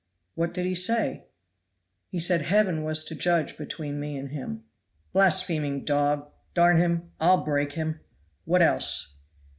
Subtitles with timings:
[0.33, 1.25] "What did he say?"
[2.09, 4.63] "He said Heaven was to judge between me and him."
[5.13, 6.31] "Blaspheming dog!
[6.57, 7.11] him!
[7.19, 7.99] I'll break him.
[8.45, 9.19] What else?"